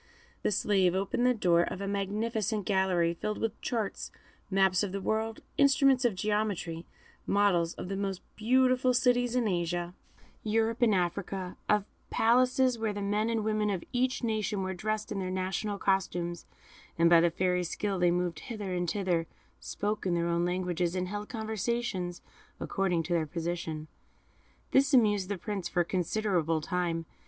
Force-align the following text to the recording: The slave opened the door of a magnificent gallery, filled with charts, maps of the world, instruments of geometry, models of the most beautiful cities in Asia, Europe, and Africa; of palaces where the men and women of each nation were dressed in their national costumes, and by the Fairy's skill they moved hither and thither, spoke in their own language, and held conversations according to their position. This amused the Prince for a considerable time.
The 0.41 0.49
slave 0.51 0.95
opened 0.95 1.27
the 1.27 1.33
door 1.35 1.61
of 1.61 1.79
a 1.79 1.87
magnificent 1.87 2.65
gallery, 2.65 3.13
filled 3.13 3.37
with 3.37 3.61
charts, 3.61 4.09
maps 4.49 4.81
of 4.81 4.93
the 4.93 4.99
world, 4.99 5.41
instruments 5.59 6.05
of 6.05 6.15
geometry, 6.15 6.87
models 7.27 7.75
of 7.75 7.87
the 7.87 7.95
most 7.95 8.23
beautiful 8.35 8.95
cities 8.95 9.35
in 9.35 9.47
Asia, 9.47 9.93
Europe, 10.43 10.81
and 10.81 10.95
Africa; 10.95 11.55
of 11.69 11.85
palaces 12.09 12.79
where 12.79 12.93
the 12.93 13.01
men 13.03 13.29
and 13.29 13.43
women 13.43 13.69
of 13.69 13.83
each 13.93 14.23
nation 14.23 14.63
were 14.63 14.73
dressed 14.73 15.11
in 15.11 15.19
their 15.19 15.29
national 15.29 15.77
costumes, 15.77 16.47
and 16.97 17.07
by 17.07 17.21
the 17.21 17.29
Fairy's 17.29 17.69
skill 17.69 17.99
they 17.99 18.09
moved 18.09 18.39
hither 18.39 18.73
and 18.73 18.89
thither, 18.89 19.27
spoke 19.59 20.07
in 20.07 20.15
their 20.15 20.25
own 20.27 20.43
language, 20.43 20.81
and 20.95 21.09
held 21.09 21.29
conversations 21.29 22.23
according 22.59 23.03
to 23.03 23.13
their 23.13 23.27
position. 23.27 23.87
This 24.71 24.95
amused 24.95 25.29
the 25.29 25.37
Prince 25.37 25.69
for 25.69 25.81
a 25.81 25.85
considerable 25.85 26.59
time. 26.59 27.05